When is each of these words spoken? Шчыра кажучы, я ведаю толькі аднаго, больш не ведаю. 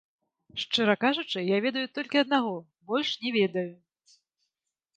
Шчыра 0.61 0.95
кажучы, 1.03 1.43
я 1.49 1.57
ведаю 1.67 1.83
толькі 1.97 2.21
аднаго, 2.23 2.55
больш 2.93 3.11
не 3.27 3.35
ведаю. 3.39 3.69